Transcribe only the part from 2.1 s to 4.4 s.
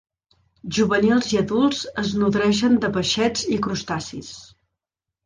nodreixen de peixets i crustacis.